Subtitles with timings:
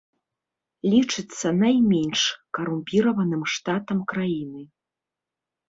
[0.93, 2.21] Лічыцца найменш
[2.59, 4.61] карумпіраваным штатам краіны.